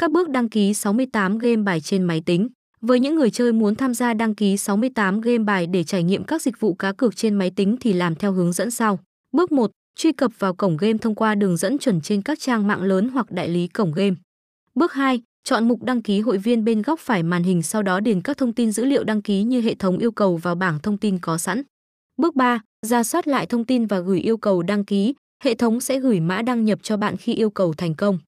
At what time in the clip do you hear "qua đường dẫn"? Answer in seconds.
11.14-11.78